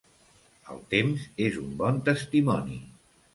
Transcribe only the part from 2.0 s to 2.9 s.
testimoni.